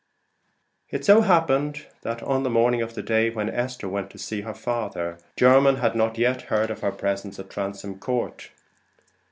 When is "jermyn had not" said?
5.37-6.17